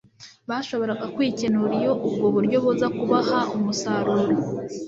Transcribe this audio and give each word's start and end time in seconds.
bashoboraga 0.49 1.05
kwikenura 1.15 1.73
iyo 1.79 1.93
ubwo 2.07 2.27
buryo 2.35 2.57
buza 2.63 2.87
kubaha 2.97 3.39
umusaruro. 3.57 4.35